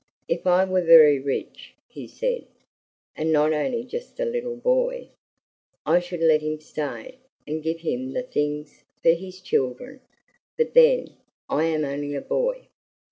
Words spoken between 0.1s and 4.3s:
"If I were very rich," he said, "and not only just a